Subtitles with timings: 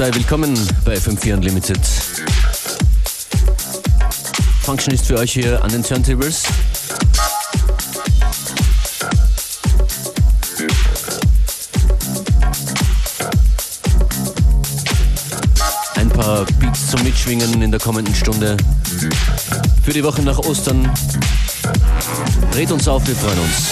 [0.00, 1.78] 1212, willkommen bei FM4 Unlimited.
[4.62, 6.44] Function ist für euch hier an den Turntables.
[15.96, 18.56] Ein paar Beats zum Mitschwingen in der kommenden Stunde.
[19.84, 20.90] Für die Woche nach Ostern.
[22.52, 23.70] Dreht uns auf, wir freuen uns.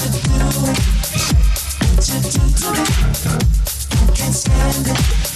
[0.00, 0.30] What you do,
[1.94, 2.84] what you do to me,
[3.92, 5.29] I can't stand it.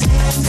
[0.00, 0.48] Thank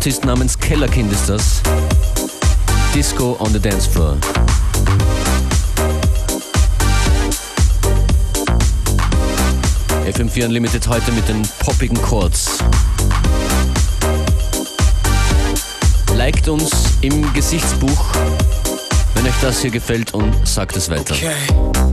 [0.00, 1.60] Artist namens Kellerkind ist das.
[2.94, 4.16] Disco on the Dance Floor.
[10.06, 12.60] FM4 Unlimited heute mit den poppigen Chords.
[16.14, 16.70] Liked uns
[17.02, 18.06] im Gesichtsbuch,
[19.12, 21.14] wenn euch das hier gefällt und sagt es weiter.
[21.14, 21.89] Okay.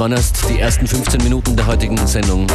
[0.00, 2.46] Anhörst, die ersten 15 Minuten der heutigen Sendung.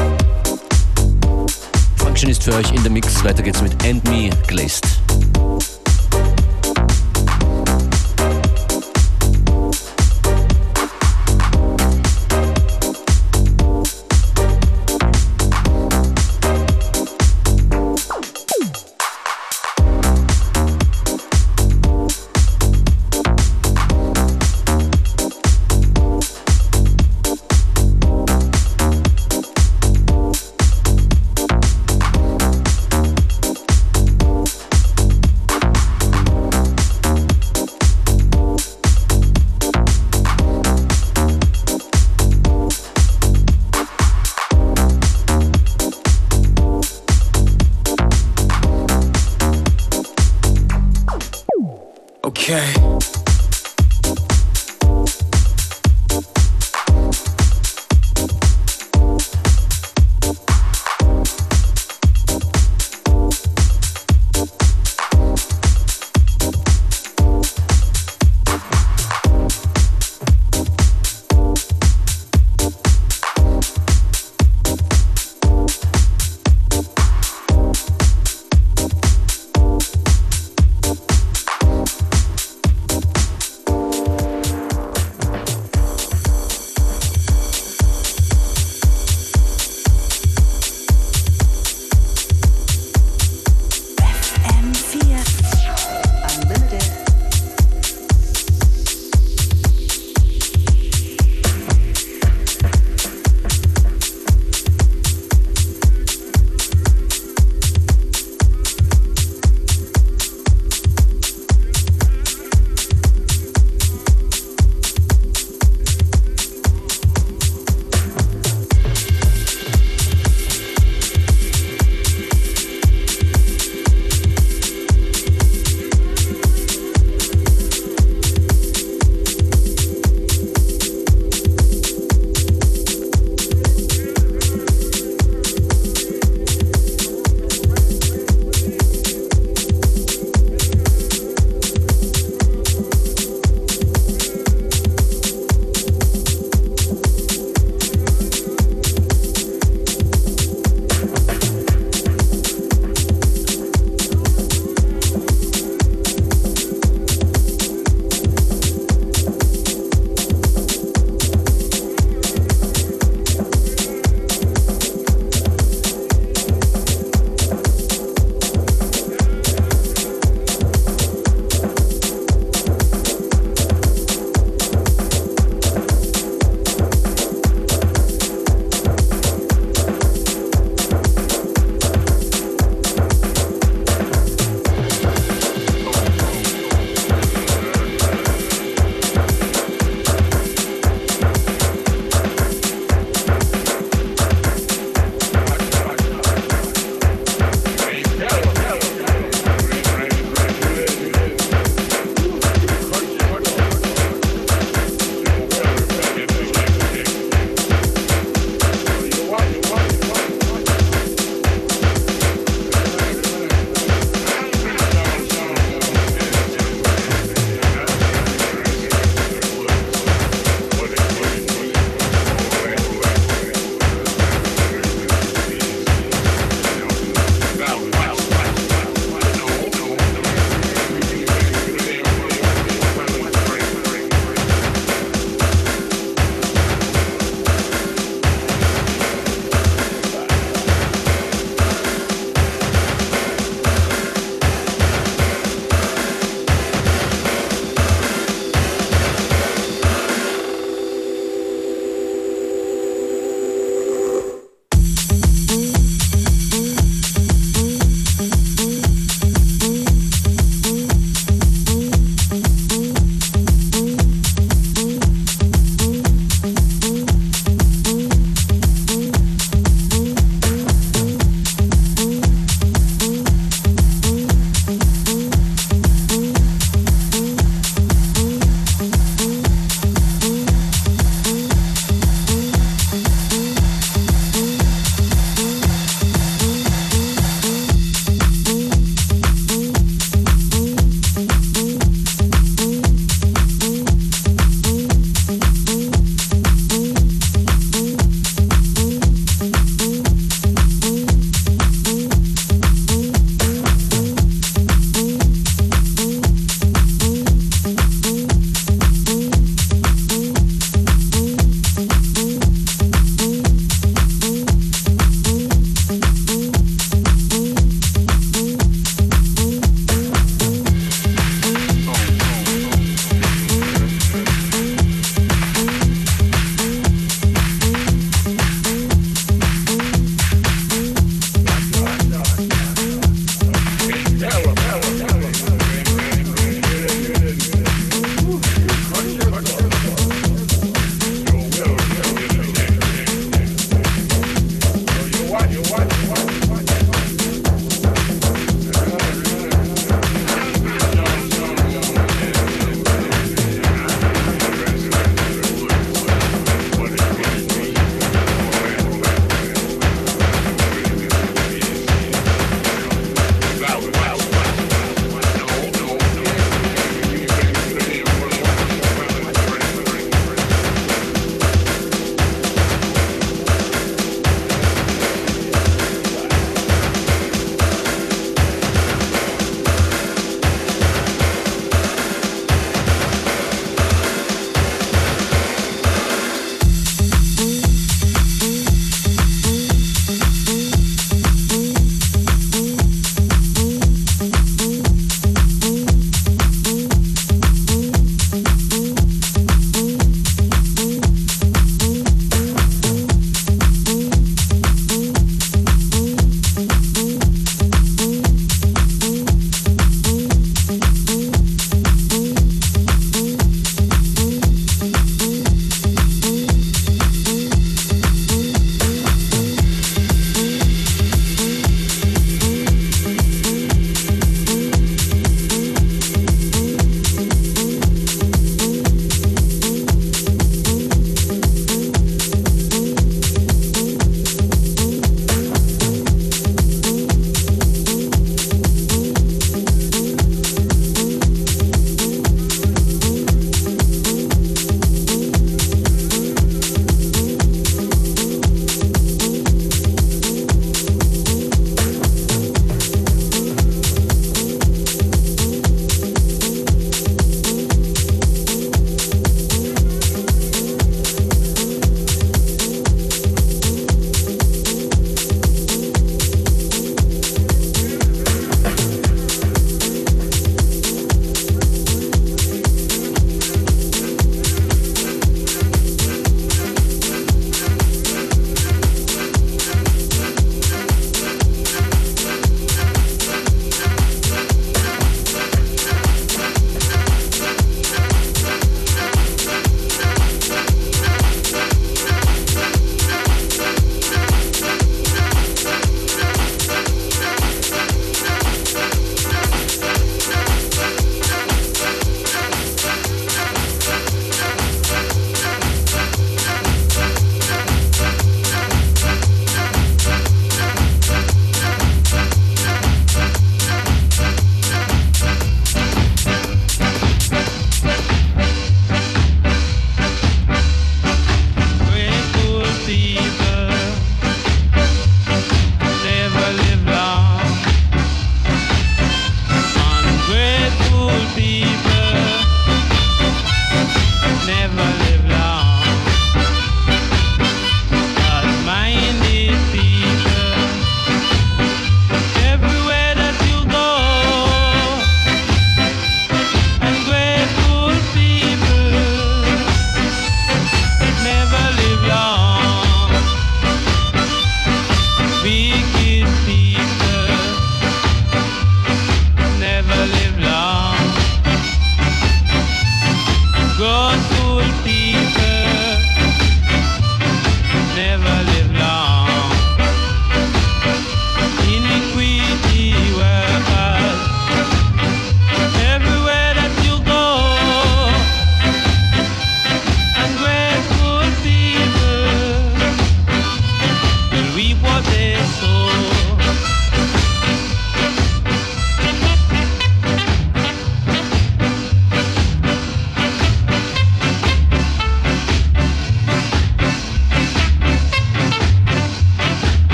[1.98, 3.24] Function ist für euch in der Mix.
[3.24, 4.86] Weiter geht's mit And Me Glazed.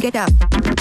[0.00, 0.73] Get up.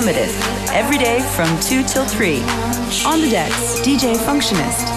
[0.00, 0.30] Unlimited.
[0.72, 2.40] Every day from 2 till 3.
[3.04, 4.89] On the decks, DJ Functionist.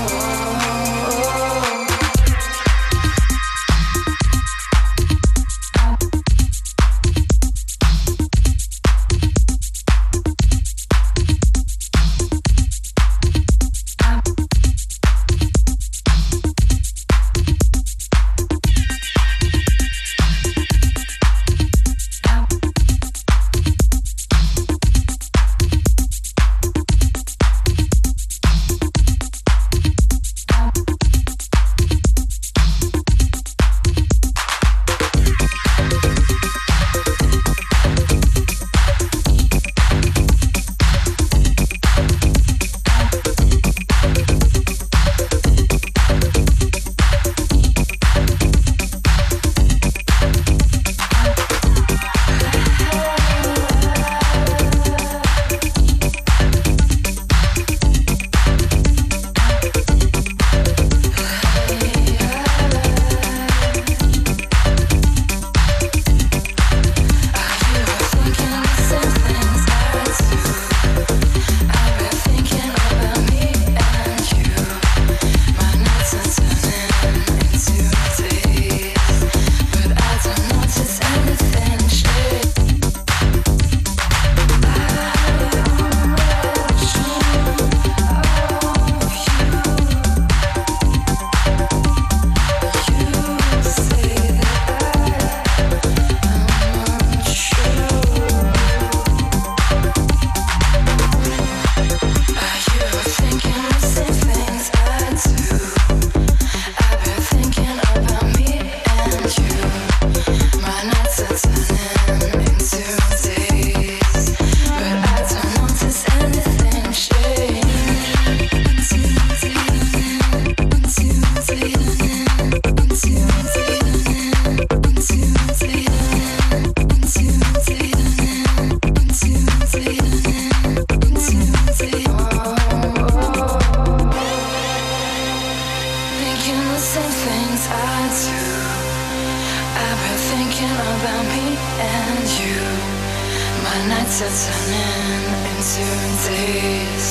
[143.64, 145.86] My nights are turning into
[146.28, 147.08] days,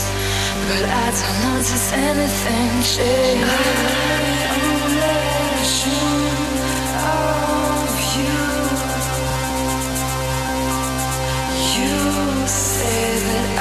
[0.68, 3.52] but I don't notice anything change.
[7.04, 8.36] Of you.
[11.74, 13.51] You say that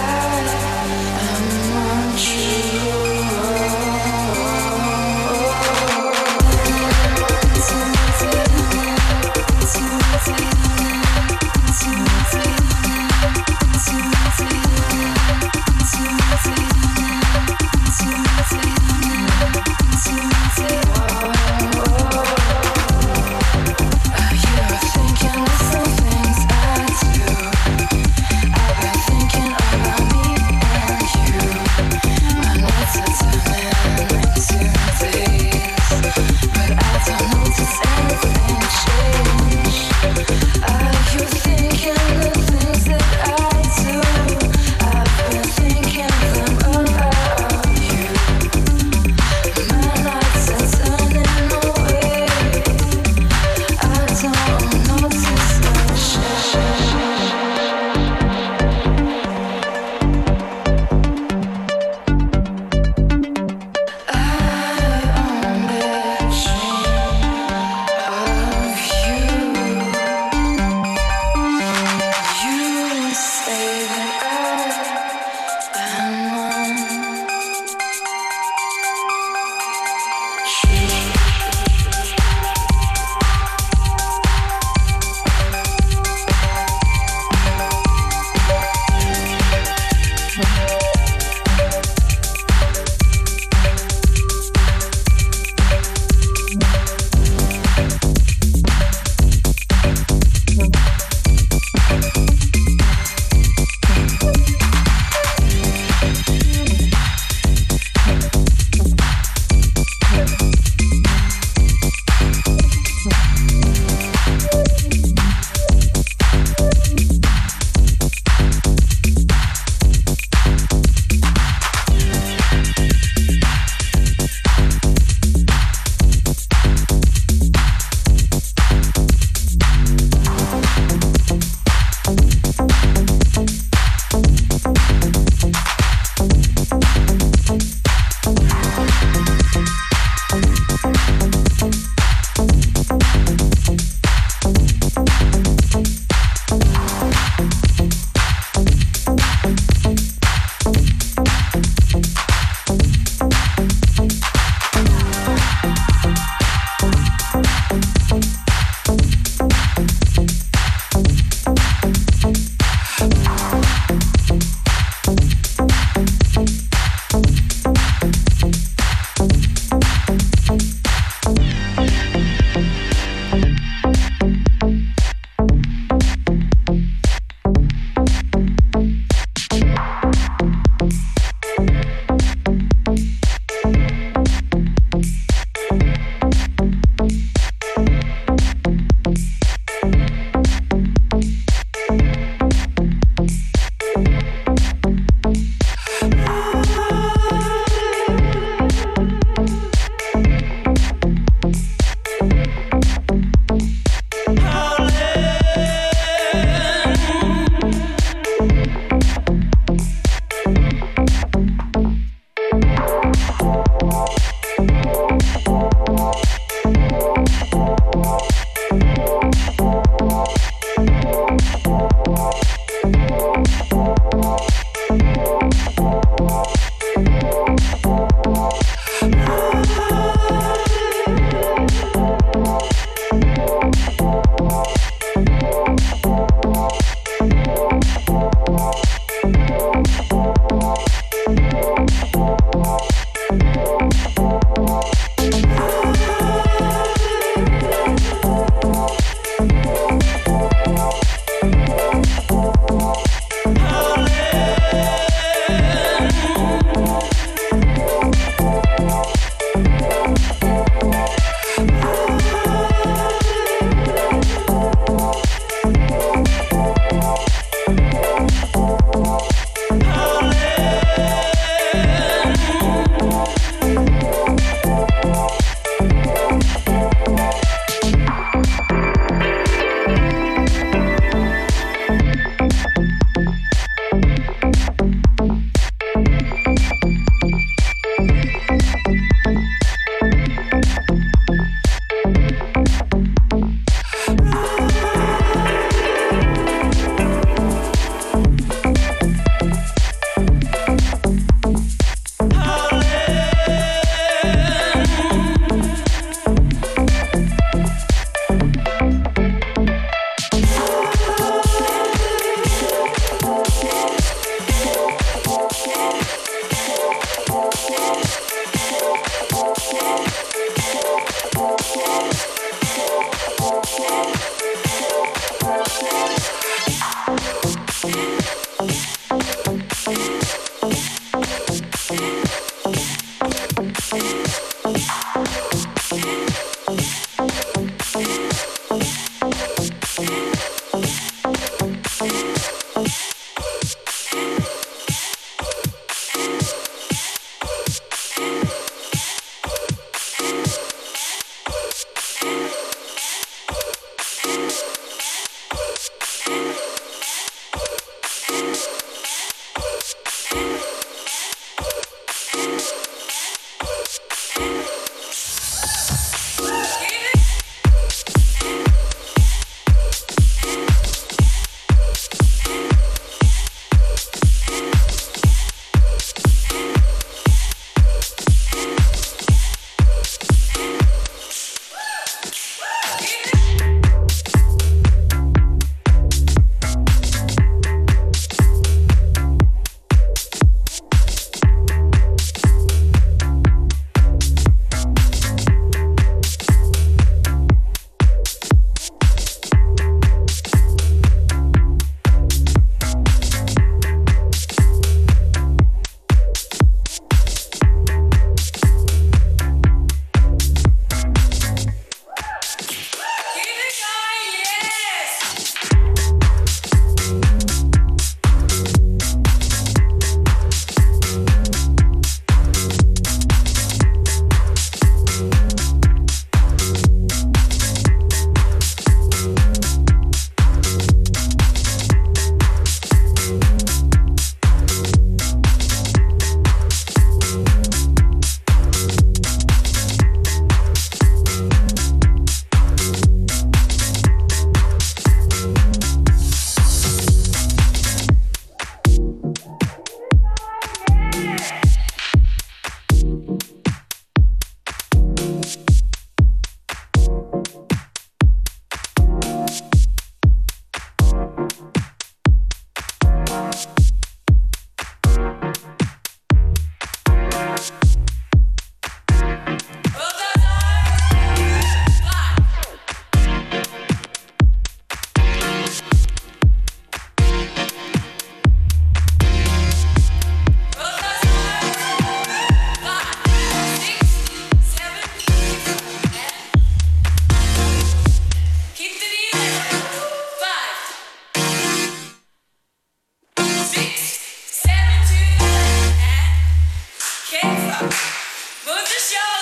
[498.63, 499.40] 我就想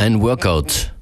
[0.00, 0.94] Ein Workout.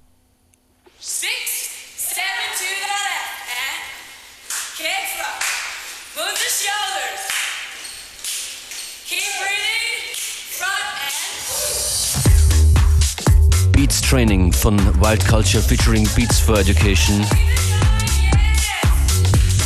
[13.71, 17.25] Beats Training von Wild Culture featuring Beats for Education.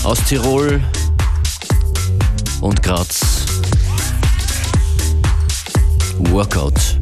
[0.04, 0.78] Aus Tirol
[2.60, 3.46] und Graz.
[6.18, 7.01] Workout.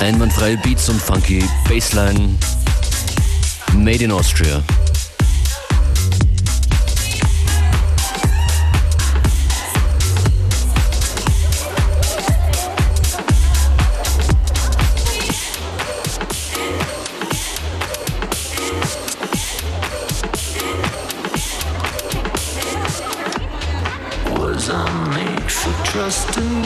[0.00, 2.36] Einwandfreie Beats und funky Bassline.
[3.74, 4.62] Made in Austria.
[25.96, 26.65] trust in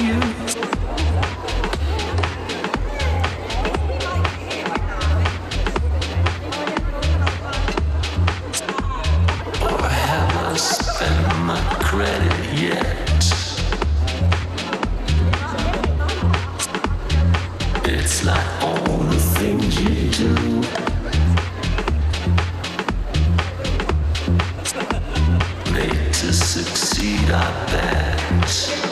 [27.01, 27.71] See that?
[27.71, 28.90] bends.